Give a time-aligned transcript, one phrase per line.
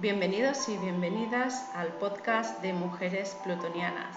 [0.00, 4.16] Bienvenidos y bienvenidas al podcast de Mujeres Plutonianas.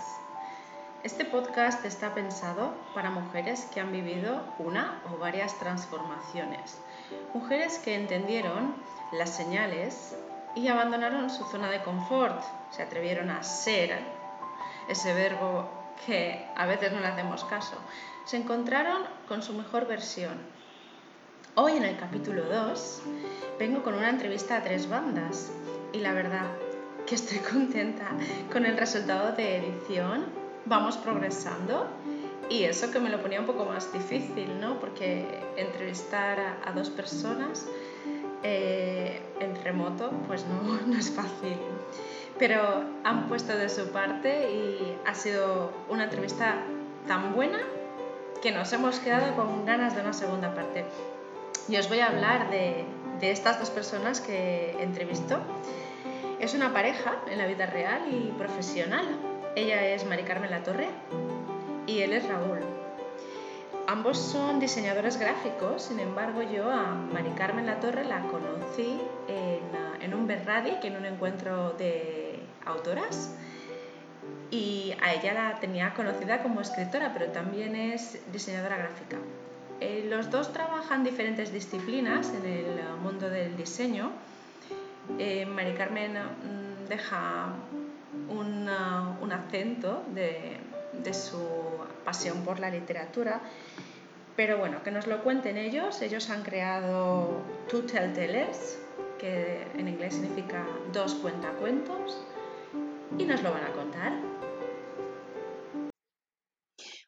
[1.02, 6.80] Este podcast está pensado para mujeres que han vivido una o varias transformaciones,
[7.34, 8.76] mujeres que entendieron
[9.12, 10.16] las señales
[10.54, 13.98] y abandonaron su zona de confort, se atrevieron a ser,
[14.88, 15.68] ese verbo
[16.06, 17.76] que a veces no le hacemos caso,
[18.26, 20.61] se encontraron con su mejor versión.
[21.56, 23.02] Hoy en el capítulo 2
[23.60, 25.52] vengo con una entrevista a tres bandas
[25.92, 26.46] y la verdad
[27.06, 28.08] que estoy contenta
[28.54, 30.28] con el resultado de edición.
[30.64, 31.88] Vamos progresando
[32.50, 34.80] y eso que me lo ponía un poco más difícil, ¿no?
[34.80, 35.26] Porque
[35.58, 37.68] entrevistar a, dos personas
[38.44, 41.58] eh, en remoto pues no, no es fácil.
[42.40, 42.62] Pero
[43.04, 46.64] han puesto de su parte y ha sido una entrevista
[47.10, 47.60] tan buena
[48.42, 50.86] que nos hemos quedado con ganas de una segunda parte.
[51.68, 52.86] Y os voy a hablar de,
[53.22, 55.40] estas dos personas que entrevistó
[56.40, 59.06] es una pareja en la vida real y profesional.
[59.56, 60.88] Ella es Mari Carmen Latorre
[61.86, 62.60] y él es Raúl.
[63.88, 70.14] Ambos son diseñadores gráficos, sin embargo yo a Mari Carmen Latorre la conocí en, en
[70.14, 73.36] un Berradi, en un encuentro de autoras,
[74.50, 79.18] y a ella la tenía conocida como escritora, pero también es diseñadora gráfica.
[79.82, 84.12] Eh, los dos trabajan diferentes disciplinas en el mundo del diseño,
[85.18, 87.54] eh, Mari Carmen mm, deja
[88.30, 90.60] un acento de,
[91.14, 91.40] su
[92.06, 93.42] pasión por la literatura,
[94.36, 96.02] pero bueno, que nos lo cuenten ellos.
[96.02, 98.80] Ellos han creado Two Telltales,
[99.18, 102.24] que en inglés significa dos cuentacuentos,
[103.18, 104.14] y nos lo van a contar.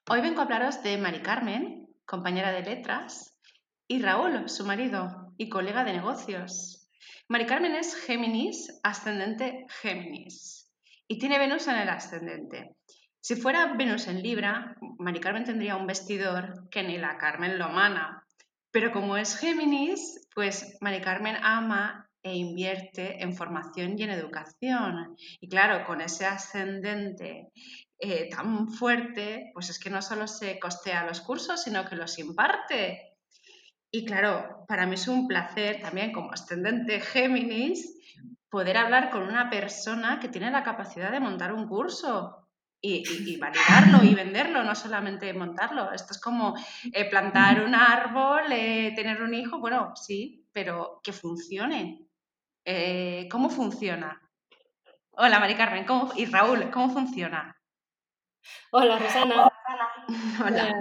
[0.10, 3.38] Hoy vengo a hablaros de Mari Carmen, compañera de letras,
[3.88, 6.88] y Raúl, su marido y colega de negocios.
[7.28, 10.72] Mari Carmen es Géminis, ascendente Géminis,
[11.08, 12.76] y tiene Venus en el ascendente.
[13.20, 17.70] Si fuera Venus en Libra, Mari Carmen tendría un vestidor que ni la Carmen lo
[17.70, 18.26] mana.
[18.72, 25.16] Pero como es Géminis, pues Mari Carmen ama e invierte en formación y en educación.
[25.40, 27.50] Y claro, con ese ascendente
[28.06, 32.20] eh, tan fuerte, pues es que no solo se costea los cursos, sino que los
[32.20, 33.16] imparte.
[33.90, 37.96] Y claro, para mí es un placer también como ascendente Géminis
[38.50, 42.50] poder hablar con una persona que tiene la capacidad de montar un curso
[42.82, 45.94] y, validarlo y venderlo, no solamente montarlo.
[45.94, 46.56] Esto es como
[46.92, 52.06] eh, plantar un árbol, eh, tener un hijo, bueno, sí, pero que funcione.
[53.32, 54.22] ¿Cómo funciona?
[55.12, 55.86] Hola, Mari Carmen,
[56.18, 57.56] y Raúl, ¿cómo funciona?
[58.72, 59.52] Hola, Rosana.
[60.46, 60.76] Hola.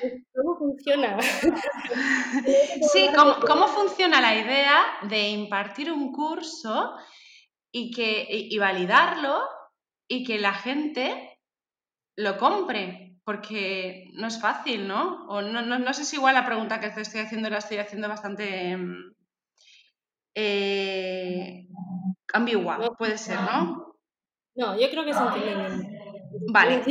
[0.34, 1.18] ¿Cómo funciona?
[2.92, 6.94] sí, ¿cómo, funciona la idea de impartir un curso
[7.72, 9.40] y, que, y, validarlo
[10.08, 11.40] y que la gente
[12.16, 13.18] lo compre?
[13.24, 15.26] Porque no es fácil, ¿no?
[15.28, 18.08] O no, no, sé si igual la pregunta que te estoy haciendo la estoy haciendo
[18.08, 18.76] bastante
[20.34, 21.66] eh,
[22.32, 23.96] ambigua, puede ser, ¿no?
[24.54, 26.05] No, yo creo que es entendible.
[26.52, 26.82] Vale.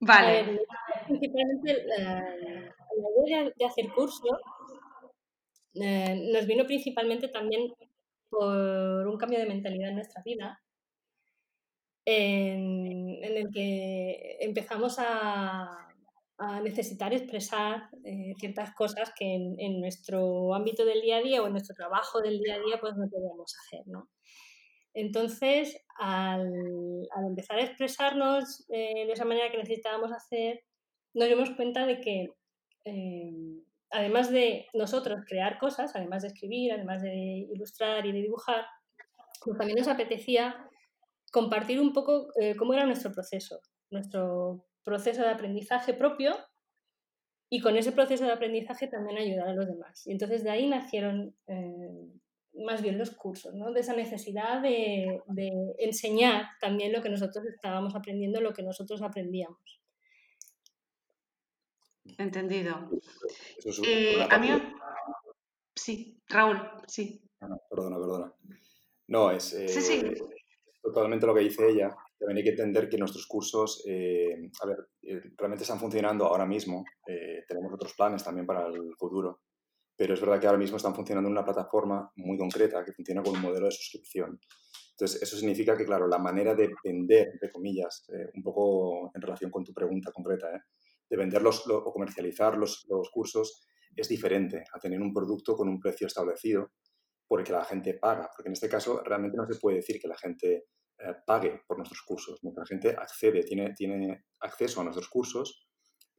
[0.00, 0.60] Vale
[1.10, 2.36] principalmente la,
[3.26, 4.38] idea de, hacer curso
[5.74, 7.72] eh, nos vino principalmente también
[8.28, 10.60] por un cambio de mentalidad en nuestra vida,
[12.04, 15.76] en, el que empezamos a,
[16.62, 21.52] necesitar expresar eh, ciertas cosas que en, nuestro ámbito del día a día o en
[21.52, 24.08] nuestro trabajo del día a día pues no podíamos hacer, ¿no?
[24.94, 26.50] Entonces, al,
[27.28, 30.60] empezar a expresarnos eh, de esa manera que necesitábamos hacer,
[31.14, 32.32] nos dimos cuenta de que
[32.84, 38.64] em, además de nosotros crear cosas, además de escribir, además de ilustrar y de dibujar,
[39.44, 40.56] pues también nos apetecía
[41.32, 46.36] compartir un poco eh, cómo era nuestro proceso, nuestro proceso de aprendizaje propio
[47.48, 50.06] y con ese proceso de aprendizaje también ayudar a los demás.
[50.06, 51.34] Y entonces de ahí nacieron
[52.54, 53.72] más bien los cursos, ¿no?
[53.72, 59.02] de esa necesidad de, de enseñar también lo que nosotros estábamos aprendiendo, lo que nosotros
[59.02, 59.80] aprendíamos.
[62.18, 62.90] Entendido.
[63.86, 64.48] Eh, a mí...
[65.74, 67.22] Sí, Raúl, sí.
[67.40, 68.34] Ah, perdona, perdona.
[69.08, 70.14] No, es eh,
[70.82, 71.96] totalmente lo que dice ella.
[72.18, 74.88] También hay que entender que nuestros cursos, eh, a ver,
[75.38, 76.84] realmente están funcionando ahora mismo.
[77.48, 79.40] tenemos otros planes también para el futuro.
[80.00, 83.22] Pero es verdad que ahora mismo están funcionando en una plataforma muy concreta que funciona
[83.22, 84.40] con un modelo de suscripción.
[84.92, 89.50] Entonces, eso significa que, claro, la manera de vender, entre comillas, un poco en relación
[89.50, 90.60] con tu pregunta concreta, ¿eh?
[91.06, 96.06] de venderlos o comercializar los, cursos es diferente a tener un producto con un precio
[96.06, 96.70] establecido
[97.28, 100.16] porque la gente paga, porque en este caso realmente no se puede decir que la
[100.16, 100.64] gente
[100.98, 102.42] eh, pague por nuestros cursos.
[102.42, 105.69] Nuestra gente accede, tiene, tiene acceso a nuestros cursos,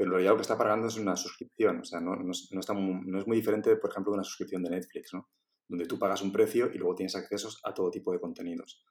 [0.02, 1.82] pero realidad lo que está pagando es una suscripción.
[1.82, 5.30] O sea, no, es muy diferente, por ejemplo, de una suscripción de Netflix, ¿no?
[5.68, 8.84] donde tú pagas un precio y luego tienes acceso a todo tipo de contenidos.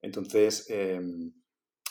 [0.00, 1.34] Entonces, em,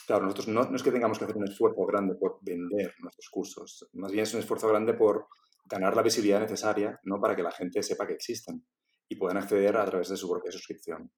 [0.07, 3.29] claro, nosotros no, no, es que tengamos que hacer un esfuerzo grande por vender nuestros
[3.29, 5.27] cursos, más bien es un esfuerzo grande por
[5.65, 7.21] ganar la visibilidad necesaria ¿no?
[7.21, 8.65] para que la gente sepa que existen
[9.07, 11.11] y puedan acceder a través de su propia suscripción.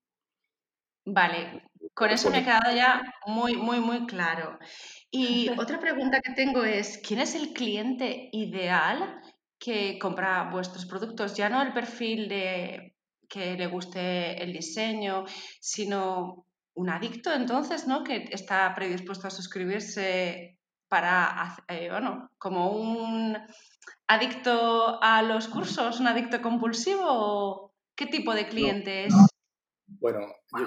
[1.06, 4.60] Vale, con eso me ha quedado ya muy, muy, muy claro.
[5.10, 9.22] Y otra pregunta que tengo es, ¿quién es el cliente ideal
[9.58, 11.36] que compra vuestros productos?
[11.36, 12.96] Ya no el perfil de
[13.28, 15.24] que le guste el diseño,
[15.60, 16.46] sino
[16.76, 18.04] un adicto entonces, ¿no?
[18.04, 20.60] Que está predispuesto a suscribirse
[20.90, 23.38] para, eh, bueno, como un
[24.08, 29.14] adicto a los cursos, un adicto compulsivo, ¿qué tipo de cliente es?
[29.88, 30.20] Bueno,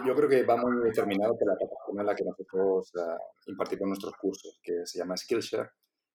[0.06, 3.88] yo, creo que va muy determinado por la plataforma en la que nosotros uh, impartimos
[3.88, 5.70] nuestros cursos, que se llama Skillshare,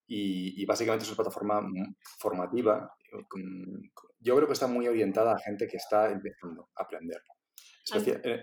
[0.08, 1.62] y, básicamente es una plataforma
[2.20, 2.90] formativa.
[4.20, 7.22] Yo creo que está muy orientada a gente que está empezando a aprender,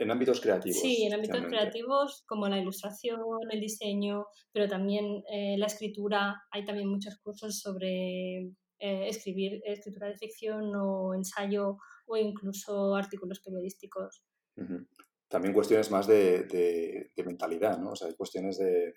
[0.00, 0.80] en, ámbitos creativos.
[0.80, 3.20] Sí, en ámbitos creativos como la ilustración,
[3.50, 6.36] el diseño, pero también eh, la escritura.
[6.50, 8.38] Hay también muchos cursos sobre
[8.78, 11.76] eh, escribir escritura de ficción o ensayo
[12.06, 14.22] o incluso artículos periodísticos.
[15.28, 17.92] También cuestiones más de, de, mentalidad, ¿no?
[17.92, 18.92] O sea, hay cuestiones de,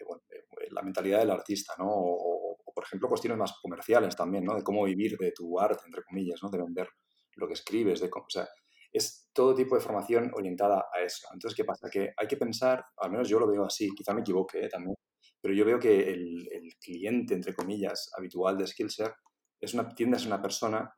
[0.71, 1.87] la mentalidad del artista, ¿no?
[1.89, 4.55] O, por ejemplo, cuestiones más comerciales también, ¿no?
[4.55, 6.49] De cómo vivir de tu arte, entre comillas, ¿no?
[6.49, 6.87] De vender
[7.35, 8.47] lo que escribes, de o sea,
[8.91, 11.27] es todo tipo de formación orientada a eso.
[11.33, 11.89] Entonces, ¿qué pasa?
[11.89, 14.69] Que hay que pensar, al menos yo lo veo así, quizá me equivoque ¿eh?
[14.69, 14.95] también,
[15.41, 16.47] pero yo veo que el,
[16.79, 19.13] cliente, entre comillas, habitual de Skillshare
[19.59, 20.93] es una, tiende a una persona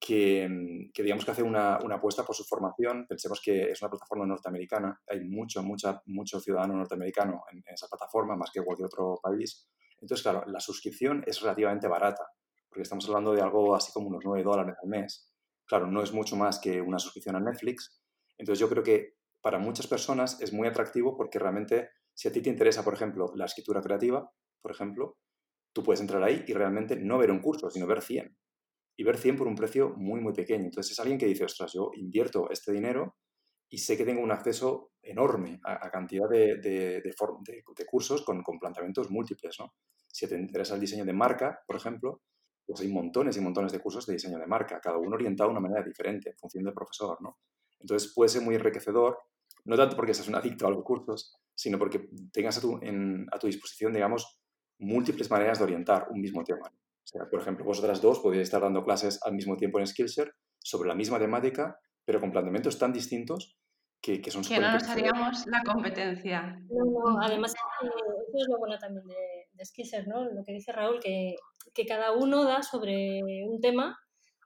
[0.00, 3.06] que, que, digamos que hace una, una, apuesta por su formación.
[3.06, 8.34] Pensemos que es una plataforma norteamericana, hay mucho, mucha, mucho ciudadano norteamericano en, esa plataforma,
[8.34, 9.68] más que cualquier otro país.
[10.00, 12.24] Entonces, claro, la suscripción es relativamente barata,
[12.68, 15.30] porque estamos hablando de algo así como unos 9 dólares al mes.
[15.66, 18.00] Claro, no es mucho más que una suscripción a Netflix.
[18.38, 22.40] Entonces, yo creo que para muchas personas es muy atractivo porque realmente, si a ti
[22.40, 24.32] te interesa, por ejemplo, la escritura creativa,
[24.62, 25.18] por ejemplo,
[25.74, 28.34] tú puedes entrar ahí y realmente no ver un curso, sino ver 100
[28.96, 30.64] y ver 100 por un precio muy, muy pequeño.
[30.64, 33.16] Entonces es alguien que dice, ostras, yo invierto este dinero
[33.68, 38.58] y sé que tengo un acceso enorme a, cantidad de, de, de, cursos con, con,
[38.58, 39.56] planteamientos múltiples.
[39.60, 39.72] ¿no?
[40.06, 42.22] Si te interesa el diseño de marca, por ejemplo,
[42.66, 45.52] pues hay montones y montones de cursos de diseño de marca, cada uno orientado de
[45.52, 47.16] una manera diferente en función del profesor.
[47.22, 47.38] ¿no?
[47.78, 49.18] Entonces puede ser muy enriquecedor,
[49.64, 53.38] no tanto porque seas un adicto a los cursos, sino porque tengas a tu, a
[53.38, 54.40] tu disposición, digamos,
[54.78, 56.72] múltiples maneras de orientar un mismo tema
[57.30, 60.94] por ejemplo, vosotras dos podéis estar dando clases al mismo tiempo en Skillshare sobre la
[60.94, 63.56] misma temática, pero con planteamientos tan distintos
[64.00, 66.58] que, que son Que no nos haríamos la competencia.
[66.70, 67.52] No, además
[67.82, 70.24] eso es lo bueno también de, de Skillshare, ¿no?
[70.24, 71.36] Lo que dice Raúl, que,
[71.74, 73.98] que cada uno da sobre un tema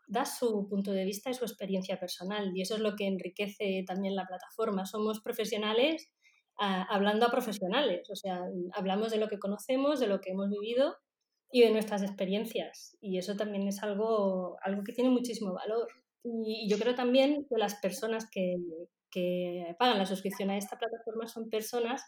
[0.06, 3.84] da su punto de vista y su experiencia personal y eso es lo que enriquece
[3.86, 4.86] también la plataforma.
[4.86, 6.12] Somos profesionales
[6.58, 8.42] ah, hablando a profesionales, o sea,
[8.74, 10.96] hablamos de lo que conocemos, de lo que hemos vivido
[11.54, 12.98] y de nuestras experiencias.
[13.00, 15.86] Y eso también es algo, algo que tiene muchísimo valor.
[16.24, 18.56] Y yo creo también que las personas que,
[19.08, 22.02] que pagan la suscripción a esta plataforma son personas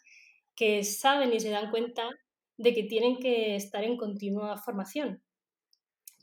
[0.56, 2.10] que saben y se dan cuenta
[2.58, 5.22] de que tienen que estar en continua formación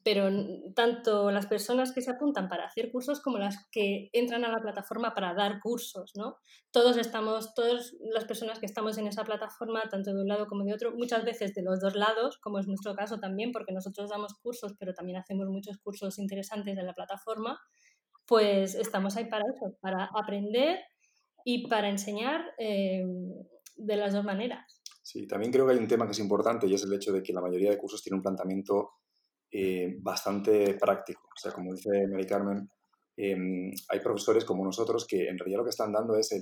[0.04, 0.30] pero
[0.76, 4.60] tanto las personas que se apuntan para hacer cursos como las que entran a la
[4.60, 6.38] plataforma para dar cursos, ¿no?
[6.72, 10.66] Todos estamos, todas las personas que estamos en esa plataforma, tanto de un lado como
[10.66, 14.10] de otro, muchas veces de los dos lados, como es nuestro caso también, porque nosotros
[14.10, 17.60] damos cursos, pero también hacemos muchos cursos interesantes en la plataforma,
[18.28, 20.80] pues estamos ahí para eso, para aprender
[21.46, 23.06] y para enseñar eh,
[23.78, 24.82] de las dos maneras.
[25.02, 27.22] Sí, también creo que hay un tema que es importante y es el hecho de
[27.22, 28.92] que la mayoría de cursos tienen un planteamiento
[29.56, 31.22] eh, bastante práctico.
[31.28, 32.68] O sea, como dice Mary Carmen,
[33.16, 36.42] em, hay profesores como nosotros que en realidad lo que están dando es el,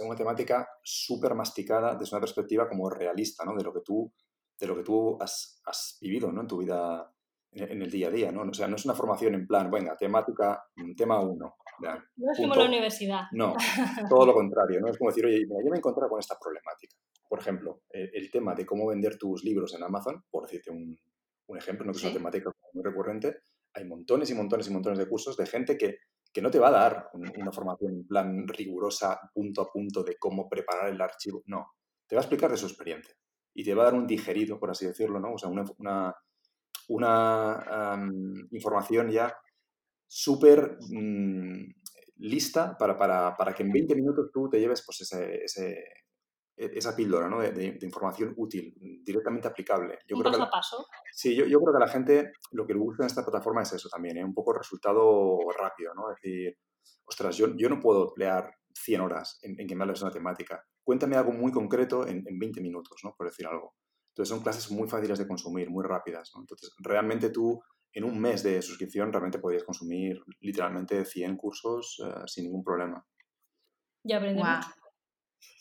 [0.00, 3.56] una temática súper masticada desde una perspectiva como realista, ¿no?
[3.56, 4.12] De lo que tú,
[4.60, 6.42] de lo que tú has, has vivido, ¿no?
[6.42, 7.10] En tu vida,
[7.52, 8.42] en, el día a día, ¿no?
[8.42, 11.56] O sea, no es una formación en plan, venga, temática, mm, tema uno.
[12.16, 13.22] no es como la universidad.
[13.32, 13.54] No,
[14.10, 14.88] todo lo contrario, ¿no?
[14.90, 16.96] Es como decir, oye, yo me he encontrado con esta problemática.
[17.26, 20.98] Por ejemplo, el, el tema de cómo vender tus libros en Amazon, por decirte un,
[21.52, 23.40] un ejemplo, no que es una temática muy recurrente,
[23.74, 25.98] hay montones y montones y montones de cursos de gente que,
[26.32, 30.16] que no te va a dar una formación en plan rigurosa, punto a punto, de
[30.18, 31.42] cómo preparar el archivo.
[31.46, 31.74] No,
[32.06, 33.14] te va a explicar de su experiencia
[33.54, 35.34] y te va a dar un digerido, por así decirlo, ¿no?
[35.34, 36.14] O sea, una, una,
[36.88, 38.10] una
[38.50, 39.34] información ya
[40.06, 41.74] súper mm,
[42.16, 45.84] lista para, para, para, que en 20 minutos tú te lleves pues, ese, ese,
[46.72, 47.40] esa píldora ¿no?
[47.40, 49.98] de, información útil, directamente aplicable.
[50.06, 50.86] Yo un creo paso a paso.
[51.12, 53.62] Sí, yo, yo, creo que a la gente lo que le gusta en esta plataforma
[53.62, 54.24] es eso también, ¿eh?
[54.24, 56.10] un poco resultado rápido, ¿no?
[56.10, 56.56] Es decir,
[57.04, 60.64] ostras, yo, yo no puedo emplear 100 horas en, en que me hables una temática.
[60.82, 63.14] Cuéntame algo muy concreto en, en 20 minutos, ¿no?
[63.16, 63.74] Por decir algo.
[64.12, 66.32] Entonces son clases muy fáciles de consumir, muy rápidas.
[66.34, 66.42] ¿no?
[66.42, 67.62] Entonces, realmente tú
[67.94, 73.06] en un mes de suscripción realmente podías consumir literalmente 100 cursos uh, sin ningún problema.
[74.04, 74.66] Ya aprendemos.
[74.66, 74.81] Wow.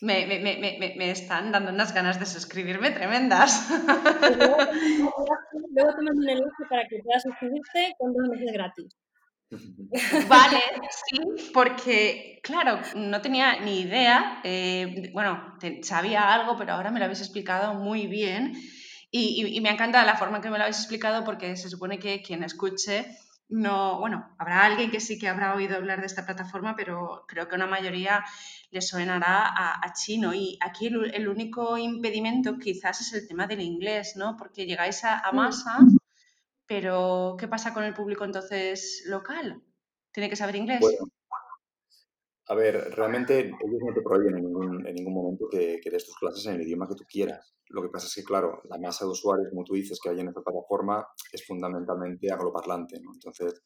[0.01, 3.69] Me, me, me, me, están dando unas ganas de suscribirme tremendas.
[4.37, 4.57] luego,
[5.71, 8.97] luego te mando un enlace para que puedas suscribirte con dos meses gratis.
[10.27, 10.59] Vale,
[11.07, 17.05] sí, porque, claro, no tenía ni idea, eh, bueno, sabía algo, pero ahora me lo
[17.05, 18.53] habéis explicado muy bien
[19.11, 22.21] y, me encanta la forma en que me lo habéis explicado porque se supone que
[22.21, 23.05] quien escuche
[23.51, 27.47] no, bueno, habrá alguien que sí que habrá oído hablar de esta plataforma, pero creo
[27.47, 28.23] que una mayoría
[28.71, 30.33] le sonará a, chino.
[30.33, 34.35] Y aquí el, único impedimento quizás es el tema del inglés, ¿no?
[34.37, 35.77] Porque llegáis a, a masa
[36.71, 39.61] pero, ¿qué pasa con el público entonces local?
[40.13, 40.79] ¿Tiene que saber inglés?
[42.51, 46.05] A ver, realmente ellos no te prohíben en ningún, en ningún momento que, que, des
[46.05, 47.55] tus clases en el idioma que tú quieras.
[47.69, 50.19] Lo que pasa es que, claro, la masa de usuarios, como tú dices, que hay
[50.19, 53.13] en esta plataforma es fundamentalmente angloparlante, ¿no?
[53.13, 53.63] Entonces,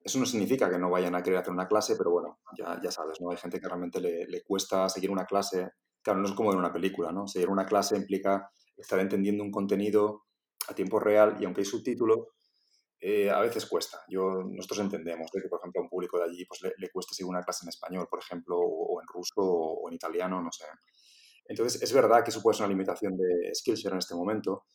[0.00, 2.90] eso no significa que no vayan a querer hacer una clase, pero bueno, ya, ya
[2.90, 3.30] sabes, ¿no?
[3.30, 5.68] Hay gente que realmente le, le cuesta seguir una clase.
[6.00, 7.28] Claro, no es como en una película, ¿no?
[7.28, 10.22] Seguir una clase implica estar entendiendo un contenido
[10.68, 12.28] a tiempo real y aunque hay subtítulos,
[13.04, 13.98] eh, a veces cuesta.
[14.08, 17.28] Yo, nosotros entendemos que, por ejemplo, a un público de allí pues, le, cuesta seguir
[17.28, 20.66] una clase en español, por ejemplo, o, en ruso o, en italiano, no sé.
[21.46, 24.66] Entonces, es verdad que eso puede ser una limitación de Skillshare en este momento.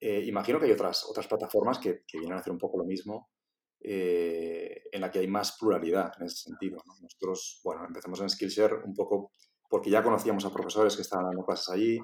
[0.00, 2.84] Eh, imagino que hay otras, otras plataformas que, que, vienen a hacer un poco lo
[2.84, 3.30] mismo,
[3.78, 6.82] eh, en la que hay más pluralidad en ese sentido.
[7.00, 9.30] Nosotros, bueno, empezamos en Skillshare un poco
[9.68, 12.00] porque ya conocíamos a profesores que estaban dando clases allí,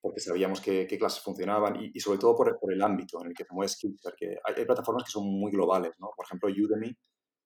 [0.00, 3.34] porque sabíamos qué, qué clases funcionaban y, sobre todo por, por, el ámbito en el
[3.34, 6.10] que se mueve Skillshare, que hay, plataformas que son muy globales, ¿no?
[6.16, 6.96] Por ejemplo, Udemy,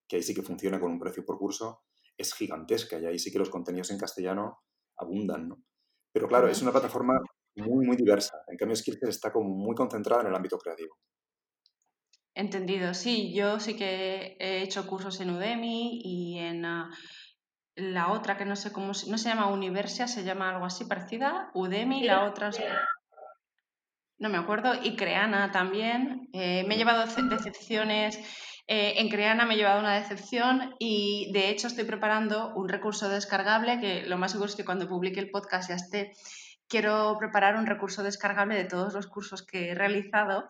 [0.09, 1.83] que ahí sí que funciona con un precio por curso,
[2.17, 4.59] es gigantesca y ahí sí que los contenidos en castellano
[4.97, 5.65] abundan, ¿no?
[6.13, 7.19] Pero claro, es una plataforma
[7.57, 8.45] muy, muy diversa.
[8.47, 10.97] En cambio, Skillshare está como muy concentrada en el ámbito creativo.
[12.37, 16.65] Entendido, sí, yo sí que he hecho cursos en Udemy y en...
[16.65, 16.85] Uh,
[17.77, 21.51] la otra que no sé cómo, no se llama Universia, se llama algo así parecida,
[21.55, 22.51] Udemy, la otra
[24.19, 26.29] no me acuerdo, y Creana también.
[26.33, 28.17] Eh, me he llevado decepciones,
[28.67, 33.09] eh, en Creana me he llevado una decepción y de hecho estoy preparando un recurso
[33.09, 36.13] descargable que lo más seguro es que cuando publique el podcast ya esté.
[36.67, 40.49] Quiero preparar un recurso descargable de todos los cursos que he realizado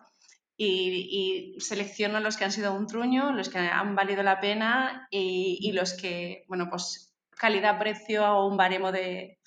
[0.55, 5.57] y, selecciono los que han sido un truño, los que han valido la pena y,
[5.59, 7.04] y los que, bueno, pues
[7.35, 9.37] calidad-precio o un baremo de,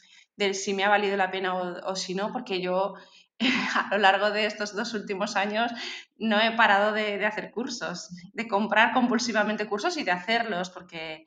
[0.53, 2.95] si me ha valido la pena o, si no, porque yo
[3.41, 5.71] a lo largo de estos dos últimos años
[6.19, 11.27] no he parado de, hacer cursos, de comprar compulsivamente cursos y de hacerlos, porque,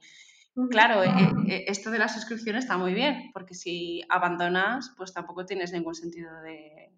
[0.70, 1.10] claro, eh,
[1.48, 5.96] eh, esto de la suscripción está muy bien, porque si abandonas, pues tampoco tienes ningún
[5.96, 6.92] sentido de...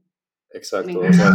[0.50, 1.32] Exacto, o sea,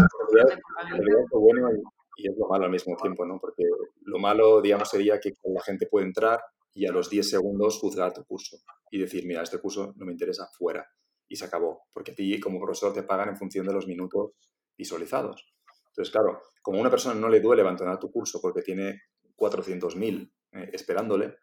[1.33, 1.71] lo bueno
[2.17, 3.39] y, es lo malo al mismo tiempo, ¿no?
[3.41, 3.65] Porque
[4.03, 6.41] lo malo, digamos, sería que la gente puede entrar
[6.79, 8.59] y a los 10 segundos juzgar tu curso
[8.89, 10.89] y decir, mira, este curso no me interesa, fuera.
[11.29, 14.31] Y se acabó, porque a ti como profesor te pagan en función de los minutos
[14.77, 15.45] visualizados.
[15.89, 19.03] Entonces, claro, como a una persona no le duele abandonar tu curso porque tiene
[19.37, 21.39] 400.000 eh, esperándole,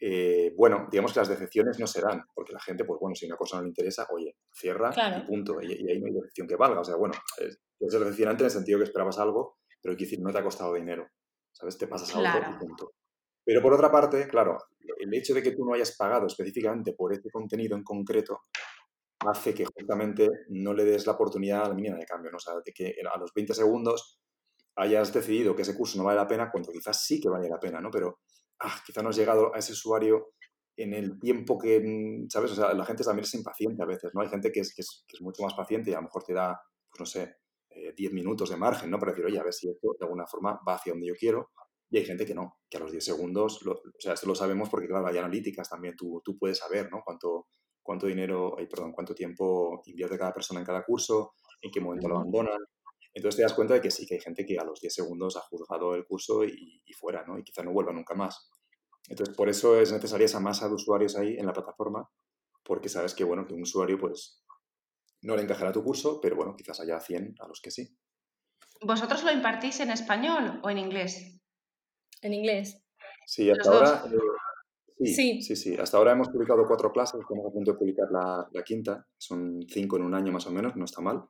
[0.00, 3.36] eh, bueno, digamos que las decepciones no serán, porque la gente, pues bueno, si una
[3.36, 5.62] cosa no le interesa, oye, cierra y punto.
[5.62, 6.80] Y, ahí no hay decepción que valga.
[6.80, 10.04] O sea, bueno, es, es decepcionante en el sentido que esperabas algo, pero hay que
[10.04, 11.06] decir, no te ha costado dinero.
[11.52, 11.78] ¿Sabes?
[11.78, 12.92] Te pasas a otro y punto.
[13.44, 14.58] Pero por otra parte, claro,
[14.98, 18.42] el hecho de que tú no hayas pagado específicamente por este contenido en concreto
[19.20, 22.36] hace que justamente no le des la oportunidad a la mínima de cambio, ¿no?
[22.36, 24.20] O sea, de que a los 20 segundos
[24.76, 27.60] hayas decidido que ese curso no vale la pena, cuando quizás sí que vale la
[27.60, 27.90] pena, ¿no?
[27.90, 28.20] Pero
[28.60, 30.32] ah, quizás no has llegado a ese usuario
[30.76, 32.52] en el tiempo que, mm, ¿sabes?
[32.52, 34.22] O sea, la gente también es impaciente a veces, ¿no?
[34.22, 36.60] Hay gente que es, que es, mucho más paciente y a lo mejor te da,
[36.90, 37.36] pues no sé,
[37.96, 38.98] 10 eh, minutos de margen, ¿no?
[38.98, 41.50] Para decir, oye, a ver si esto de alguna forma va hacia donde yo quiero.
[41.92, 44.70] Y hay gente que no, que a los 10 segundos, o sea, esto lo sabemos
[44.70, 47.02] porque, claro, hay analíticas también, tú, tú puedes saber, ¿no?
[47.04, 47.48] Cuánto,
[47.82, 52.08] cuánto dinero, ay, perdón, cuánto tiempo invierte cada persona en cada curso, en qué momento
[52.08, 52.58] lo abandonan.
[53.12, 55.36] Entonces te das cuenta de que sí, que hay gente que a los 10 segundos
[55.36, 57.38] ha juzgado el curso y, y fuera, ¿no?
[57.38, 58.48] Y quizá no vuelva nunca más.
[59.08, 62.08] Entonces, por eso es necesaria esa masa de usuarios ahí en la plataforma,
[62.64, 64.42] porque sabes que, bueno, que un usuario, pues,
[65.20, 67.86] no le encajará tu curso, pero bueno, quizás haya 100 a los que sí.
[68.80, 71.41] ¿Vosotros lo impartís en español o en inglés?
[72.22, 72.82] En inglés.
[73.26, 74.04] Sí, hasta ahora,
[75.04, 78.48] Sí, sí, sí, Hasta ahora hemos publicado cuatro clases, estamos a punto de publicar la,
[78.52, 81.24] la quinta, son cinco en un año más o menos, no está mal.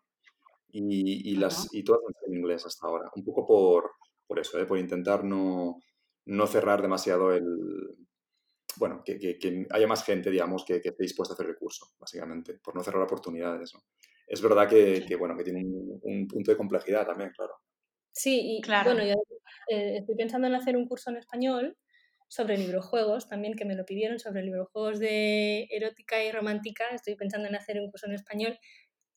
[0.71, 3.93] Y, y las, y todas en inglés hasta ahora, un poco por,
[4.27, 4.67] por eso, ¿eh?
[4.67, 5.81] por intentar no,
[6.27, 7.97] no cerrar demasiado el,
[8.77, 11.87] bueno, que, que, haya más gente, digamos, que, que, esté dispuesta a hacer el curso,
[11.99, 13.73] básicamente, por no cerrar oportunidades.
[13.75, 13.81] ¿no?
[14.27, 17.55] Es verdad que, bueno, que tiene un, punto de complejidad también, claro.
[18.13, 18.93] Sí, y claro.
[18.95, 19.15] bueno, yo
[19.69, 21.77] eh, estoy pensando en hacer un curso en español
[22.29, 26.85] sobre librojuegos, también que me lo pidieron, sobre librojuegos de erótica y romántica.
[26.93, 28.59] Estoy pensando en hacer un curso en español,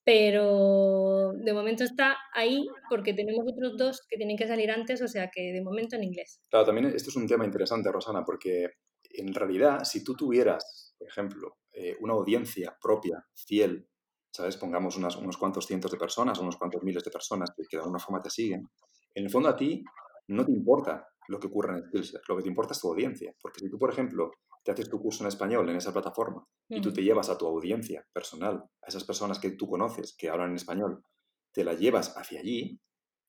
[0.03, 5.07] pero de momento está ahí porque tenemos otros dos que tienen que salir antes, o
[5.07, 6.41] sea que de momento en inglés.
[6.49, 8.69] Claro, también esto es un tema interesante, Rosana, porque
[9.11, 13.87] en realidad, si tú tuvieras, por ejemplo, eh, una audiencia propia, fiel,
[14.35, 14.57] ¿sabes?
[14.57, 18.21] Pongamos unos cuantos cientos de personas, unos cuantos miles de personas que, de alguna forma
[18.21, 18.67] te siguen,
[19.13, 19.83] en el fondo a ti
[20.27, 23.33] no te importa lo que ocurra en Skillshare, lo que te importa es tu audiencia.
[23.41, 24.31] Porque si tú, por ejemplo,
[24.63, 27.47] te haces tu curso en español en esa plataforma y tú te llevas a tu
[27.47, 31.03] audiencia personal, a esas personas que tú conoces que hablan en español,
[31.51, 32.79] te la llevas hacia allí,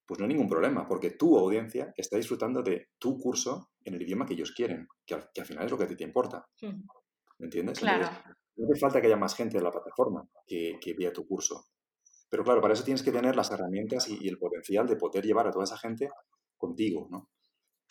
[0.04, 4.02] pues no hay ningún problema, porque tu audiencia está disfrutando de tu curso en el
[4.02, 6.44] idioma que ellos quieren, que al, final es lo que a ti te importa.
[6.62, 7.78] ¿Me entiendes?
[7.78, 8.08] Claro.
[8.56, 11.66] No hace falta que haya más gente en la plataforma que, que, vea tu curso.
[12.28, 15.46] Pero claro, para eso tienes que tener las herramientas y, el potencial de poder llevar
[15.46, 16.10] a toda esa gente
[16.56, 17.30] contigo, ¿no?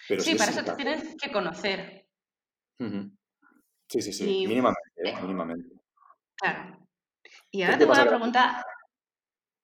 [0.07, 2.07] Pero sí, para eso te tienes que conocer.
[2.77, 5.15] Sí, sí, sí, mínimamente, ¿eh?
[5.21, 5.75] mínimamente.
[6.35, 6.87] Claro.
[7.51, 8.65] Y ahora tengo una pregunta.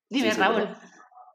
[0.10, 0.70] Dime, Raúl.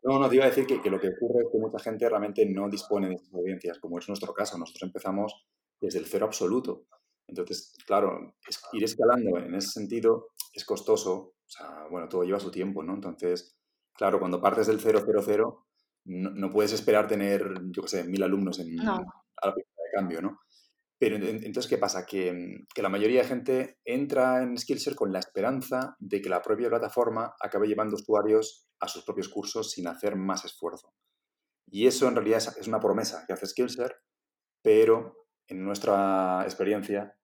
[0.03, 2.47] No, no, te iba a decir que, lo que ocurre es que mucha gente realmente
[2.47, 4.57] no dispone de estas audiencias, como es nuestro caso.
[4.57, 5.47] Nosotros empezamos
[5.81, 6.87] desde el cero absoluto.
[7.29, 8.37] Entonces, claro,
[8.73, 11.13] ir escalando en ese sentido es costoso.
[11.13, 12.95] O sea, bueno, todo lleva su tiempo, ¿no?
[12.95, 13.57] Entonces,
[13.93, 15.67] claro, cuando partes del cero, cero, cero,
[16.05, 19.03] no, puedes esperar tener, yo qué sé, mil alumnos en, a
[19.45, 20.41] la de cambio, ¿no?
[20.99, 22.07] Pero entonces, ¿qué pasa?
[22.07, 26.71] Que, la mayoría de gente entra en Skillshare con la esperanza de que la propia
[26.71, 30.95] plataforma acabe llevando usuarios a sus propios cursos sin hacer más esfuerzo.
[31.67, 33.97] Y eso en realidad es una promesa que hace Skillshare,
[34.63, 37.17] pero en nuestra experiencia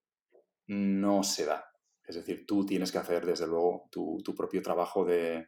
[0.68, 1.64] no se da.
[2.04, 5.46] Es decir, tú tienes que hacer, desde luego, tu, propio trabajo de,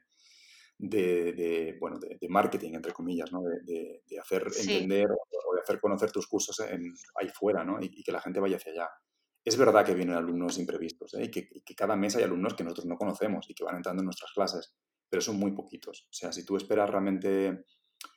[0.79, 3.43] de, bueno, de, marketing, entre comillas, ¿no?
[3.43, 7.79] de, hacer entender o de hacer conocer tus cursos en, ahí fuera ¿no?
[7.81, 8.91] y, que la gente vaya hacia allá.
[9.45, 11.25] Es verdad que vienen alumnos imprevistos ¿eh?
[11.25, 14.01] y, que, que, cada mes hay alumnos que nosotros no conocemos y que van entrando
[14.01, 14.75] en nuestras clases,
[15.09, 16.07] pero son muy poquitos.
[16.09, 17.65] O sea, si tú esperas realmente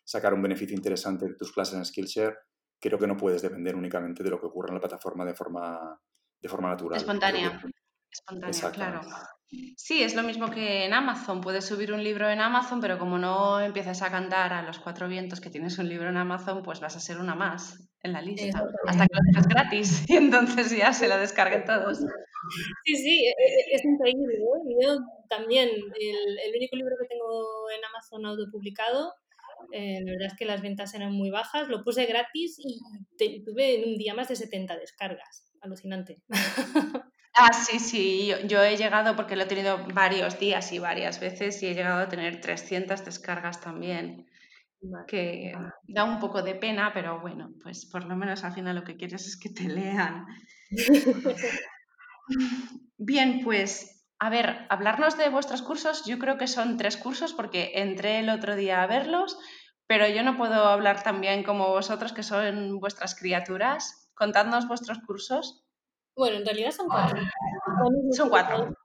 [0.05, 2.37] sacar un beneficio interesante de tus clases en Skillshare,
[2.79, 5.99] creo que no puedes depender únicamente de lo que ocurre en la plataforma de forma,
[6.39, 6.97] de forma natural.
[6.97, 7.61] Espontánea.
[8.09, 9.01] Espontánea, claro.
[9.77, 11.39] Sí, es lo mismo que en Amazon.
[11.39, 15.07] Puedes subir un libro en Amazon, pero como no empiezas a cantar a los cuatro
[15.07, 18.21] vientos que tienes un libro en Amazon, pues vas a ser una más en la
[18.21, 18.61] lista.
[18.85, 21.99] Hasta que lo dejes gratis y entonces ya se lo descarguen todos.
[22.83, 24.35] Sí, sí, e, e, es increíble.
[24.35, 24.75] ¿eh?
[24.81, 24.97] Yo
[25.29, 29.13] también, el, único libro que tengo en Amazon autopublicado,
[29.71, 31.67] eh, la verdad es que las ventas eran muy bajas.
[31.67, 35.51] Lo puse gratis y tuve en un día más de 70 descargas.
[35.61, 36.21] Alucinante.
[37.39, 41.61] Ah, sí, sí, yo, he llegado, porque lo he tenido varios días y varias veces,
[41.61, 44.25] y he llegado a tener 300 descargas también,
[45.07, 45.53] que
[45.87, 48.97] da un poco de pena, pero bueno, pues por lo menos al final lo que
[48.97, 50.25] quieres es que te lean.
[52.97, 57.71] Bien, pues a ver, hablarnos de vuestros cursos, yo creo que son tres cursos porque
[57.75, 59.37] entré el otro día a verlos,
[59.85, 64.11] pero yo no puedo hablar tan bien como vosotros, que son vuestras criaturas.
[64.15, 65.63] Contadnos vuestros cursos.
[66.15, 67.21] Bueno, en realidad son cuatro.
[68.11, 68.75] Son cuatro.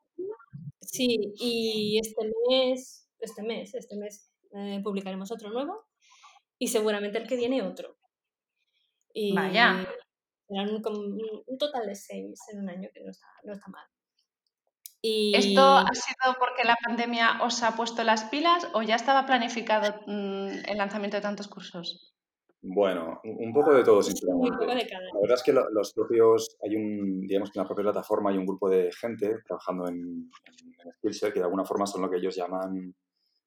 [0.80, 5.86] Sí, y este mes, este mes, este mes eh, publicaremos otro nuevo
[6.58, 7.96] y seguramente el que viene otro.
[9.14, 9.86] Y Vaya.
[10.46, 13.86] Serán un, total de seis en un año, que no está, no está mal.
[15.02, 15.34] Y...
[15.36, 20.00] ¿Esto ha sido porque la pandemia os ha puesto las pilas o ya estaba planificado
[20.06, 22.14] mm, el lanzamiento de tantos cursos?
[22.64, 24.64] Bueno, un poco de todo, sinceramente.
[24.64, 28.36] La verdad es que los propios, hay un, digamos que en la propia plataforma hay
[28.36, 30.30] un grupo de gente trabajando en,
[30.78, 32.94] en Skillshare que de alguna forma son lo que ellos llaman,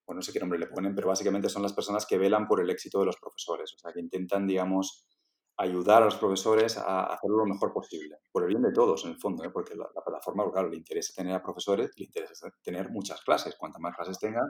[0.05, 2.59] bueno, no sé qué nombre le ponen, pero básicamente son las personas que velan por
[2.59, 5.07] el éxito de los profesores, o sea, que intentan, digamos,
[5.57, 9.11] ayudar a los profesores a hacerlo lo mejor posible, por el bien de todos, en
[9.11, 9.49] el fondo, ¿eh?
[9.49, 13.81] porque la, plataforma, claro, le interesa tener a profesores, le interesa tener muchas clases, cuantas
[13.81, 14.41] más clases tenga,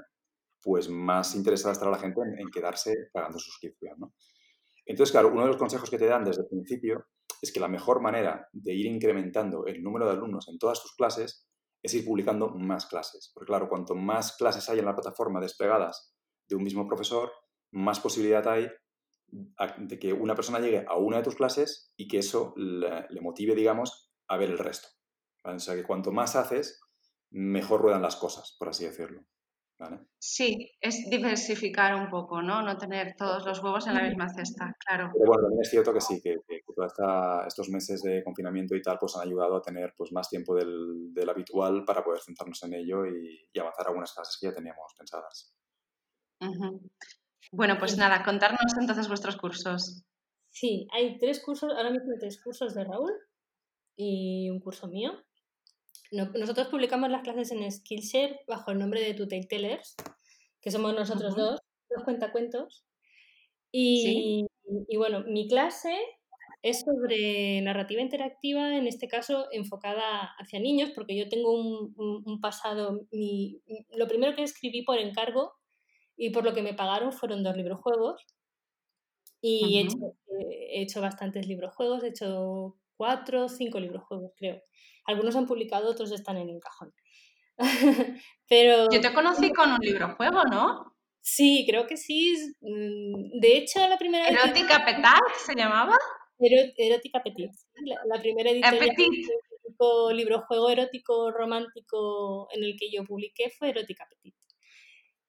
[0.61, 4.13] pues más interesada estará la gente en, en quedarse pagando suscripción, ¿no?
[4.85, 7.05] Entonces, claro, uno de los consejos que te dan desde el principio
[7.41, 10.93] es que la mejor manera de ir incrementando el número de alumnos en todas tus
[10.95, 11.47] clases
[11.81, 13.31] es ir publicando más clases.
[13.33, 16.15] Porque claro, cuanto más clases hay en la plataforma desplegadas
[16.47, 17.31] de un mismo profesor,
[17.71, 18.69] más posibilidad hay
[19.77, 23.55] de que una persona llegue a una de tus clases y que eso le, motive,
[23.55, 24.87] digamos, a ver el resto.
[25.43, 26.81] O sea que cuanto más haces,
[27.29, 29.25] mejor ruedan las cosas, por así decirlo.
[30.17, 32.61] Sí, es diversificar un poco, ¿no?
[32.61, 35.11] No tener todos los huevos en la misma cesta, claro.
[35.13, 36.93] Pero bueno, también es cierto que sí, que, todos
[37.45, 41.29] estos meses de confinamiento y tal, pues han ayudado a tener pues, más tiempo del,
[41.29, 45.53] habitual para poder centrarnos en ello y, avanzar algunas clases que ya teníamos pensadas.
[47.51, 50.03] Bueno, pues nada, contarnos entonces vuestros cursos.
[50.49, 53.13] Sí, hay tres cursos, ahora mismo hay tres cursos de Raúl
[53.95, 55.11] y un curso mío.
[56.11, 59.95] Nosotros publicamos las clases en Skillshare bajo el nombre de Tellers,
[60.61, 62.85] que somos nosotros dos, dos cuentacuentos.
[63.71, 64.45] Y,
[64.87, 65.97] y bueno, mi clase
[66.65, 73.05] es sobre narrativa interactiva, en este caso enfocada hacia niños, porque yo tengo un, pasado,
[73.11, 75.53] mi, lo primero que escribí por encargo
[76.17, 78.25] y por lo que me pagaron fueron dos librojuegos.
[79.41, 79.97] Y he, hecho,
[80.39, 84.61] he, hecho, bastantes librojuegos, he hecho cuatro o cinco librojuegos, creo.
[85.05, 86.93] Algunos han publicado, otros están en el cajón.
[88.49, 88.89] Pero...
[88.91, 90.95] Yo te conocí con un librojuego, ¿no?
[91.21, 92.35] Sí, creo que sí.
[92.61, 95.97] Mm, de hecho, la primera ¿Erótica Petal se llamaba?
[96.37, 97.51] erótica Petit.
[98.07, 104.35] La, primera edición de librojuego erótico romántico en el que yo publiqué fue Erótica Petit.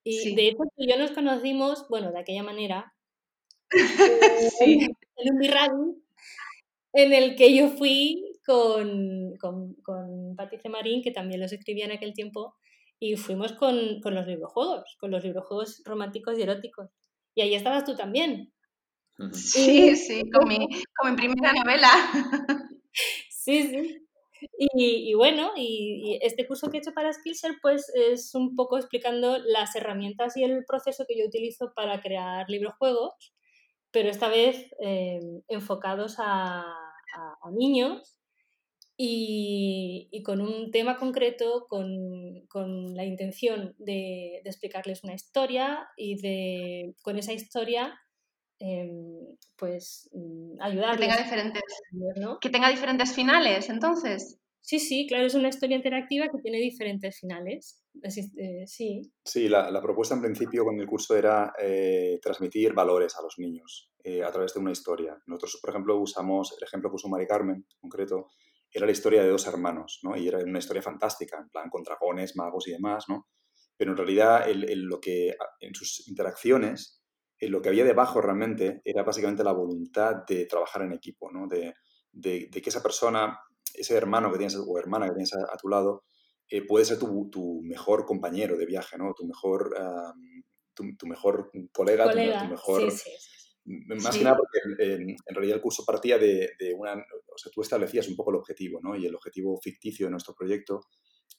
[0.09, 2.95] Y de hecho, tú y yo nos conocimos, bueno, de aquella manera,
[4.61, 4.89] sí.
[5.17, 5.97] en un birradi
[6.93, 11.91] en el que yo fui con, con, con Patricia Marín, que también los escribía en
[11.91, 12.55] aquel tiempo,
[13.01, 16.89] y fuimos con, con los librojuegos, con los librojuegos románticos y eróticos.
[17.35, 18.53] Y ahí estabas tú también.
[19.33, 21.89] Sí, sí, con mi, con mi primera novela.
[23.29, 24.06] Sí, sí.
[24.59, 29.39] Y, bueno, y, este curso que he hecho para Skillshare pues es un poco explicando
[29.39, 33.35] las herramientas y el proceso que yo utilizo para crear librojuegos,
[33.91, 36.65] pero esta vez eh, enfocados a
[37.53, 38.17] niños
[38.99, 46.21] y, con un tema concreto, con, con la intención de, de, explicarles una historia y
[46.21, 47.99] de con esa historia
[48.59, 50.99] em, pues mm, ayudarles.
[50.99, 51.63] Que tenga, diferentes,
[52.41, 54.39] que tenga diferentes finales, entonces.
[54.67, 57.85] Sí, sí, claro, es una historia interactiva que tiene diferentes finales.
[58.03, 59.13] Eh, sí.
[59.25, 63.39] Sí, la, la, propuesta en principio con el curso era eh, transmitir valores a los
[63.39, 65.17] niños eh, a través de una historia.
[65.27, 68.31] Nosotros, por ejemplo, usamos el ejemplo que usó Mari Carmen, en concreto,
[68.73, 70.17] era la historia de dos hermanos, ¿no?
[70.17, 73.29] Y era una historia fantástica, en plan, con dragones, magos y demás, ¿no?
[73.77, 77.05] Pero en realidad, lo que, en sus interacciones,
[77.41, 81.47] lo que había debajo realmente era básicamente la voluntad de trabajar en equipo, ¿no?
[81.47, 81.75] De,
[82.13, 83.39] de, que esa persona,
[83.75, 86.05] ese hermano que tienes o hermana que tienes a, tu lado,
[86.49, 89.13] eh, puede ser tu, tu, mejor compañero de viaje, ¿no?
[89.15, 89.75] Tu mejor,
[90.75, 92.91] tu, mejor colega, Tu, mejor...
[92.91, 93.11] Sí, sí,
[93.67, 98.09] más que nada porque en, realidad el curso partía de, una, o sea, tú establecías
[98.09, 98.97] un poco el objetivo, ¿no?
[98.97, 100.87] Y el objetivo ficticio de nuestro proyecto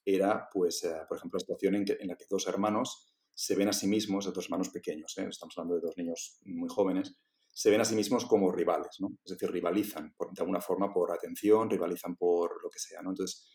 [0.03, 3.69] era, pues, eh, por ejemplo, la situación en, en, la que dos hermanos se ven
[3.69, 5.27] a sí mismos, dos hermanos pequeños, ¿eh?
[5.29, 7.13] estamos hablando de dos niños muy jóvenes,
[7.53, 8.97] se ven a sí mismos como rivales.
[9.23, 13.11] Es decir, rivalizan de alguna forma por atención, rivalizan por lo que sea, ¿no?
[13.11, 13.47] Entonces,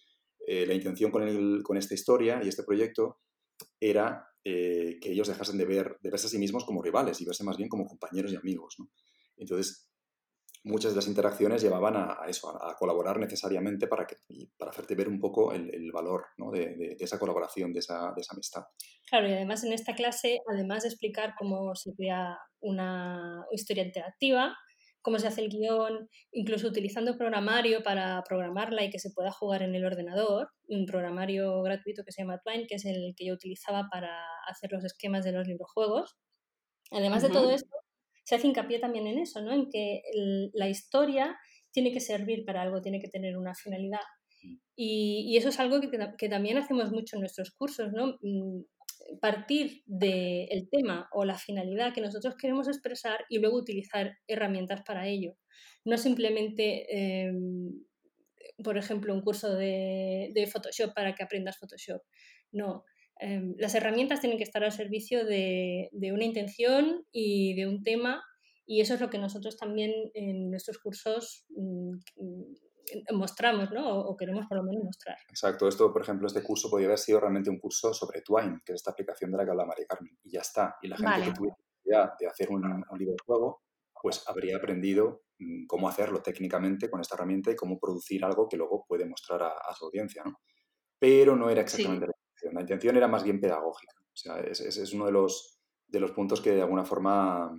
[0.46, 3.18] eh, la intención con, el, esta historia y este proyecto
[3.80, 7.24] era eh, que ellos dejasen de, ver, de verse a sí mismos como rivales y
[7.24, 8.76] verse más bien como compañeros y amigos.
[9.36, 9.91] Entonces,
[10.64, 14.16] muchas de las interacciones llevaban a, eso, a, colaborar necesariamente para, que,
[14.56, 16.50] para hacerte ver un poco el, valor ¿no?
[16.50, 18.64] de, de, esa colaboración, de esa, de esa amistad.
[19.08, 24.56] Claro, y además en esta clase, además de explicar cómo se crea una historia interactiva,
[25.02, 29.62] cómo se hace el guion, incluso utilizando programario para programarla y que se pueda jugar
[29.62, 33.34] en el ordenador, un programario gratuito que se llama Twine, que es el que yo
[33.34, 36.16] utilizaba para hacer los esquemas de los librojuegos.
[36.92, 37.74] Además de todo esto,
[38.32, 39.52] se hace hincapié también en eso, ¿no?
[39.52, 40.00] En que
[40.54, 41.36] la historia
[41.70, 44.00] tiene que servir para algo, tiene que tener una finalidad.
[44.42, 44.56] Mm.
[44.74, 48.16] Y, eso es algo que, que, también hacemos mucho en nuestros cursos, ¿no?
[48.22, 48.62] Mm,
[49.20, 55.06] partir del tema o la finalidad que nosotros queremos expresar y luego utilizar herramientas para
[55.06, 55.34] ello.
[55.84, 57.84] No simplemente, em,
[58.64, 62.00] por ejemplo, un curso de, Photoshop para que aprendas Photoshop.
[62.50, 62.86] No,
[63.18, 67.82] em, las herramientas tienen que estar al servicio de, de, una intención y de un
[67.82, 68.22] tema
[68.66, 71.96] y eso es lo que nosotros también en nuestros cursos mm,
[73.12, 74.00] mostramos, ¿no?
[74.00, 75.16] O, queremos por lo menos mostrar.
[75.28, 75.68] Exacto.
[75.68, 78.76] Esto, por ejemplo, este curso podría haber sido realmente un curso sobre Twine, que es
[78.76, 80.76] esta aplicación de la que habla María Carmen, y ya está.
[80.82, 82.62] Y la gente que tuviera idea de hacer un,
[82.98, 83.62] libro de juego,
[84.00, 88.56] pues habría aprendido mm, cómo hacerlo técnicamente con esta herramienta y cómo producir algo que
[88.56, 90.40] luego puede mostrar a, su audiencia, ¿no?
[90.98, 92.11] Pero no era exactamente la
[92.42, 92.54] intención.
[92.54, 93.94] La intención era más bien pedagógica.
[93.98, 97.58] O sea, ese es, uno de los, de los puntos que de alguna forma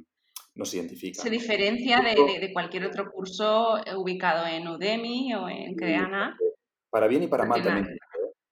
[0.55, 1.21] nos identifica.
[1.21, 6.37] Se diferencia de, de, cualquier otro curso ubicado en Udemy o en Creana.
[6.89, 7.97] Para bien y para mal también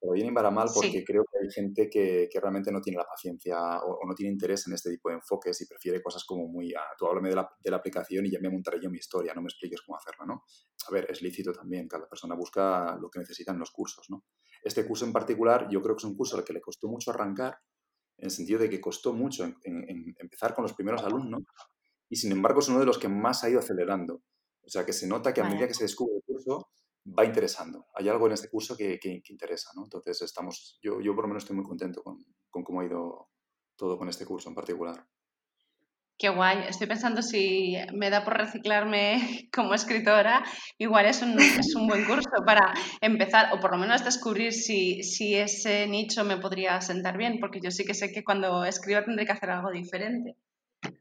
[0.01, 2.97] para bien y para mal, porque creo que hay gente que, que, realmente no tiene
[2.97, 6.47] la paciencia o, no tiene interés en este tipo de enfoques y prefiere cosas como
[6.47, 8.97] muy, ah, tú háblame de la, de la, aplicación y ya me montaré yo mi
[8.97, 10.43] historia, no me expliques cómo hacerla, ¿no?
[10.87, 14.23] A ver, es lícito también, cada persona busca lo que necesita en los cursos, ¿no?
[14.61, 17.11] Este curso en particular, yo creo que es un curso al que le costó mucho
[17.11, 17.57] arrancar,
[18.17, 21.41] en el sentido de que costó mucho en, empezar con los primeros alumnos
[22.07, 24.21] y sin embargo es uno de los que más ha ido acelerando.
[24.63, 26.69] O sea, que se nota que a medida que se descubre el curso,
[27.07, 27.87] va interesando.
[27.95, 29.83] Hay algo en este curso que, que, interesa, ¿no?
[29.85, 33.29] Entonces, estamos, yo, yo por lo menos estoy muy contento con, con, cómo ha ido
[33.75, 35.07] todo con este curso en particular.
[36.21, 36.59] Qué guay.
[36.69, 40.43] Estoy pensando si me da por reciclarme como escritora,
[40.77, 45.01] igual es un, es un buen curso para empezar, o por lo menos descubrir si,
[45.01, 49.03] si ese nicho me podría sentar bien, porque yo sí que sé que cuando escribo
[49.03, 50.35] tendré que hacer algo diferente.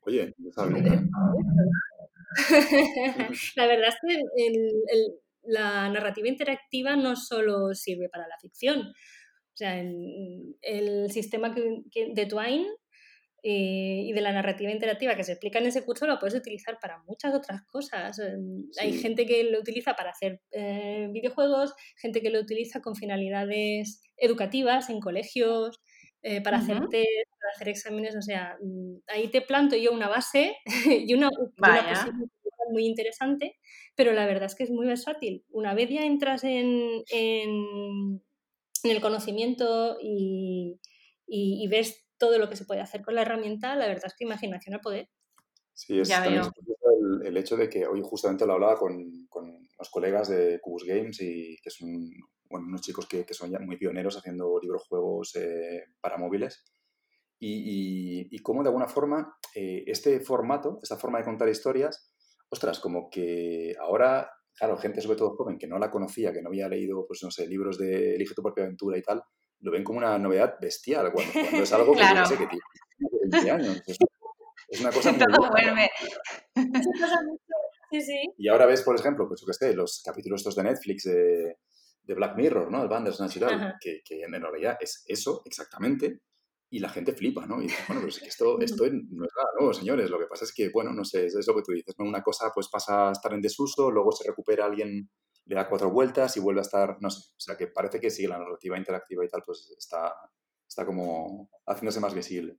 [0.06, 0.35] Oye,
[3.56, 4.54] La verdad es que el,
[4.88, 8.80] el la narrativa interactiva no solo sirve para la ficción.
[8.80, 12.66] O sea, el, sistema de Twine
[13.42, 16.79] eh, y de la narrativa interactiva que se explica en ese curso lo puedes utilizar
[16.81, 18.18] para muchas otras cosas.
[18.18, 18.37] Eh,
[18.81, 24.03] hay gente que lo utiliza para hacer eh, videojuegos, gente que lo utiliza con finalidades
[24.16, 25.81] educativas en colegios,
[26.44, 28.14] para hacer para hacer exámenes.
[28.14, 30.55] O sea, mm, ahí te planto yo una base
[31.07, 31.94] y una, una
[32.70, 33.57] muy interesante
[34.00, 35.44] pero la verdad es que es muy versátil.
[35.50, 38.22] Una vez ya entras en, en,
[38.83, 40.81] el conocimiento y,
[41.26, 44.24] y, ves todo lo que se puede hacer con la herramienta, la verdad es que
[44.24, 45.09] imaginación a poder.
[45.72, 46.42] Sí, es también
[47.24, 51.20] el, hecho de que hoy justamente lo hablaba con, con los colegas de Cubus Games
[51.22, 51.88] y que son
[52.50, 56.64] bueno, unos chicos que, que son ya muy pioneros haciendo libros juegos eh, para móviles.
[57.38, 62.12] Y, y, y, cómo de alguna forma eh, este formato, esta forma de contar historias,
[62.50, 66.48] ostras, como que ahora, claro, gente sobre todo joven que no la conocía, que no
[66.50, 69.22] había leído, pues no sé, libros de Elige tu propia aventura y tal,
[69.60, 72.62] lo ven como una novedad bestial, cuando, es algo que no sé que tiene
[73.30, 73.82] 20 años.
[73.86, 75.90] Es, una cosa muy Todo vuelve.
[77.92, 78.22] Sí, sí.
[78.38, 81.56] Y ahora ves, por ejemplo, pues yo que sé, los capítulos estos de Netflix de,
[82.04, 82.84] de Black Mirror, ¿no?
[82.84, 86.20] El Bandersnatch y tal, que, que en realidad es eso exactamente,
[86.72, 87.60] y la gente flipa, ¿no?
[87.60, 90.08] Y dice, bueno, pero es que esto, esto no es nada nuevo, señores.
[90.08, 92.04] Lo que pasa es que, bueno, no sé, es lo que tú dices, ¿no?
[92.04, 95.10] Una cosa pues pasa a estar en desuso, luego se recupera alguien,
[95.50, 97.28] le da cuatro vueltas y vuelve a estar, no sé.
[97.36, 100.14] O sea, que parece que sí, la narrativa interactiva y tal, pues está,
[100.66, 102.56] está como haciéndose más visible.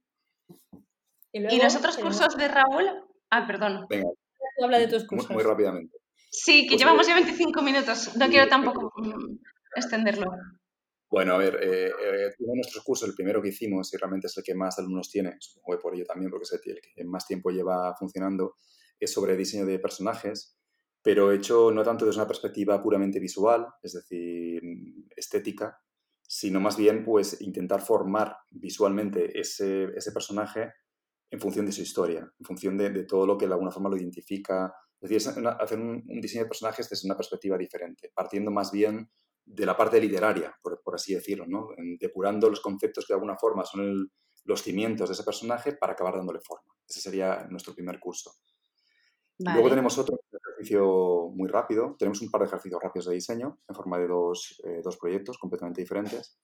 [1.32, 2.86] ¿Y, los otros cursos de Raúl?
[3.30, 3.86] Ah, perdón.
[3.90, 4.10] Venga.
[4.62, 5.32] Habla de tus cursos.
[5.32, 5.98] Muy, rápidamente.
[6.30, 8.18] Sí, que pues, llevamos eh, ya 25 minutos.
[8.18, 9.38] No quiero tampoco mm,
[9.78, 10.30] extenderlo.
[11.10, 14.28] Bueno, a ver, eh, eh, uno de nuestros cursos, el primero que hicimos, y realmente
[14.28, 17.04] es el que más alumnos tiene, supongo que por ello también, porque es el que
[17.06, 18.56] más tiempo lleva funcionando,
[19.00, 20.58] es sobre diseño de personajes,
[21.02, 24.62] pero hecho no tanto desde una perspectiva puramente visual, es decir,
[25.16, 25.80] estética,
[26.22, 30.72] sino más bien pues intentar formar visualmente ese, ese personaje
[31.30, 33.90] en función de su historia, en función de, de, todo lo que de alguna forma
[33.90, 34.74] lo identifica.
[35.00, 39.10] Es decir, hacer un, un diseño de personajes desde una perspectiva diferente, partiendo más bien
[39.46, 41.70] de la parte literaria, por, así decirlo, ¿no?
[42.00, 44.12] depurando los conceptos que de alguna forma son
[44.44, 46.74] los cimientos de ese personaje para acabar dándole forma.
[46.88, 48.34] Ese sería nuestro primer curso.
[49.40, 50.20] Luego tenemos otro
[50.62, 51.96] ejercicio muy rápido.
[51.98, 55.38] Tenemos un par de ejercicios rápidos de diseño en forma de dos, eh, dos proyectos
[55.38, 56.40] completamente diferentes,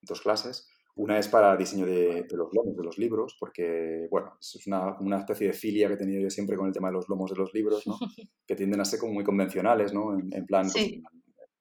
[0.00, 0.68] dos clases.
[0.94, 5.18] Una es para diseño de, los lomos de los libros, porque, bueno, es una, una,
[5.18, 7.36] especie de filia que he tenido yo siempre con el tema de los lomos de
[7.36, 7.96] los libros, ¿no?
[8.46, 10.12] que tienden a ser como muy convencionales, ¿no?
[10.14, 11.00] En, plan, pues,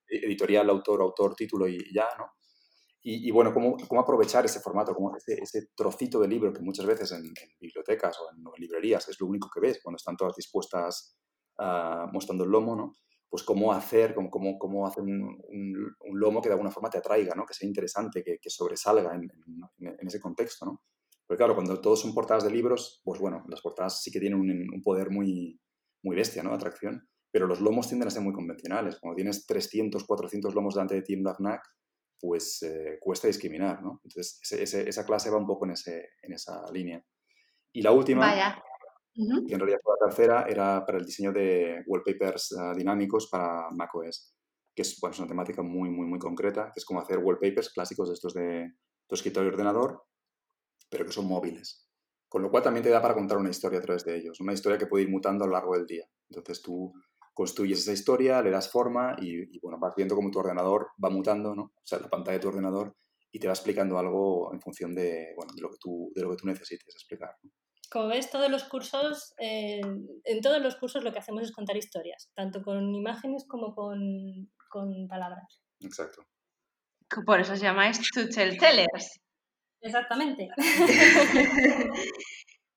[0.07, 2.25] editorial, autor, autor, título y ya, ¿no?
[3.03, 6.85] Y, bueno, ¿cómo, ¿cómo, aprovechar ese formato, como ese, ese, trocito de libro que muchas
[6.85, 11.17] veces en, bibliotecas o en, librerías es lo único que ves cuando están todas dispuestas
[11.59, 12.93] uh, mostrando el lomo, ¿no?
[13.29, 17.33] Pues cómo hacer, cómo, cómo, cómo hacer un, lomo que de alguna forma te atraiga,
[17.35, 17.45] ¿no?
[17.45, 19.29] Que sea interesante, que, que sobresalga en,
[20.05, 20.81] ese contexto, ¿no?
[21.25, 24.39] Porque claro, cuando todos son portadas de libros, pues bueno, las portadas sí que tienen
[24.39, 25.59] un, poder muy,
[26.03, 26.53] muy bestia, ¿no?
[26.53, 28.97] Atracción pero los lomos tienden a ser muy convencionales.
[28.99, 31.23] Cuando tienes 300, 400 lomos delante de ti en
[32.19, 33.99] pues eh, cuesta discriminar, ¿no?
[34.03, 37.03] Entonces, esa clase va un poco en, ese, en esa línea.
[37.71, 38.61] Y la última,
[39.13, 44.33] que en realidad la tercera, era para el diseño de wallpapers uh, dinámicos para macOS,
[44.73, 47.73] que es, bueno, es una temática muy, muy, muy concreta, que es como hacer wallpapers
[47.73, 48.73] clásicos de estos de
[49.07, 50.03] tu escritorio y ordenador,
[50.89, 51.87] pero que son móviles.
[52.29, 54.53] Con lo cual también te da para contar una historia a través de ellos, una
[54.53, 56.05] historia que puede ir mutando a lo largo del día.
[56.29, 56.93] Entonces tú
[57.33, 61.55] construyes esa historia, le das forma y, bueno, vas viendo cómo tu ordenador va mutando,
[61.55, 61.63] ¿no?
[61.63, 62.95] O sea, la pantalla de tu ordenador
[63.31, 66.29] y te va explicando algo en función de, bueno, de, lo, que tú, de lo
[66.31, 67.35] que tú necesites explicar.
[67.91, 69.81] Como ves, todos los cursos, eh,
[70.23, 74.49] en todos los cursos lo que hacemos es contar historias, tanto con imágenes como con,
[74.69, 75.61] con palabras.
[75.81, 76.25] Exacto.
[77.25, 79.19] Por eso os llamáis to tell tellers.
[79.81, 80.49] Exactamente.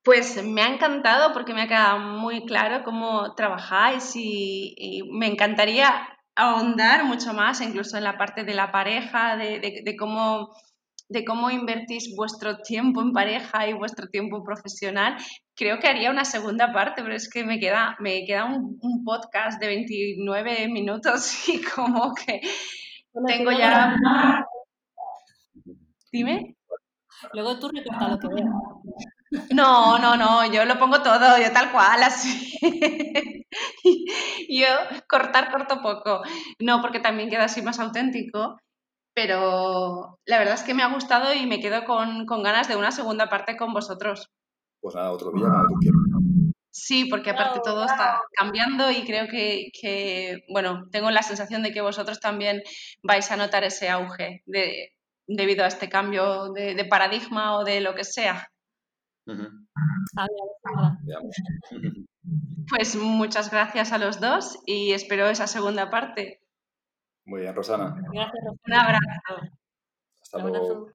[0.05, 6.07] Pues me ha encantado porque me ha quedado muy claro cómo trabajáis y, me encantaría
[6.37, 10.55] ahondar mucho más, incluso en la parte de la pareja, de, cómo
[11.09, 15.17] de cómo invertís vuestro tiempo en pareja y vuestro tiempo profesional.
[15.55, 19.61] Creo que haría una segunda parte, pero es que me queda, me queda un, podcast
[19.61, 22.40] de 29 minutos y como que
[23.27, 23.97] tengo ya...
[26.11, 26.57] Dime.
[27.33, 28.83] Luego tú recorta lo que veo.
[29.53, 32.57] No, no, no, yo lo pongo todo, yo tal cual, así.
[34.49, 34.67] yo
[35.09, 36.23] cortar corto poco.
[36.61, 38.59] No, porque también queda así más auténtico.
[39.14, 42.90] Pero la verdad es que me ha gustado y me quedo con, ganas de una
[42.90, 44.31] segunda parte con vosotros.
[44.81, 46.00] Pues nada, otro día cuando tú quieras.
[46.70, 51.81] Sí, porque aparte todo está cambiando y creo que, bueno, tengo la sensación de que
[51.81, 52.62] vosotros también
[53.03, 54.90] vais a notar ese auge de,
[55.29, 58.48] debido a este cambio de paradigma o de lo que sea.
[62.68, 66.40] Pues muchas gracias a los dos y espero esa segunda parte.
[67.25, 67.97] Muy bien, Rosana.
[68.13, 69.57] Gracias, Un abrazo.
[70.23, 70.91] Hasta luego.